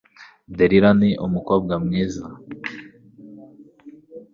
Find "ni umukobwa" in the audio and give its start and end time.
0.99-1.73